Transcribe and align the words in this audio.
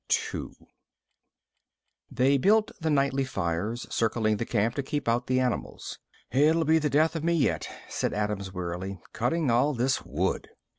III 0.33 0.49
They 2.09 2.39
built 2.39 2.71
the 2.81 2.89
nightly 2.89 3.23
fires 3.23 3.85
circling 3.93 4.37
the 4.37 4.47
camp 4.47 4.73
to 4.73 4.81
keep 4.81 5.07
out 5.07 5.27
the 5.27 5.39
animals. 5.39 5.99
"It'll 6.31 6.65
be 6.65 6.79
the 6.79 6.89
death 6.89 7.15
of 7.15 7.23
me 7.23 7.33
yet," 7.33 7.69
said 7.87 8.11
Adams 8.11 8.51
wearily, 8.51 8.99
"cutting 9.13 9.51
all 9.51 9.75
this 9.75 10.03
wood." 10.03 10.49